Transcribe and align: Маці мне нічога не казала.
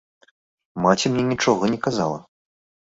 Маці 0.85 1.05
мне 1.13 1.23
нічога 1.31 1.63
не 1.77 1.81
казала. 1.91 2.19